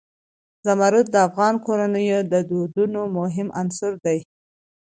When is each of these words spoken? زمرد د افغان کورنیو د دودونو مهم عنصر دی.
زمرد 0.65 1.05
د 1.11 1.15
افغان 1.27 1.55
کورنیو 1.65 2.19
د 2.31 2.33
دودونو 2.49 3.01
مهم 3.17 3.47
عنصر 3.61 3.91
دی. 4.05 4.19